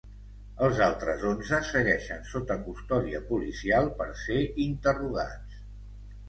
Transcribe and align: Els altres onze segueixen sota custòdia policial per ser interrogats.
Els 0.67 0.79
altres 0.85 1.25
onze 1.31 1.59
segueixen 1.71 2.25
sota 2.29 2.57
custòdia 2.69 3.21
policial 3.27 3.91
per 4.01 4.09
ser 4.23 4.41
interrogats. 4.65 5.61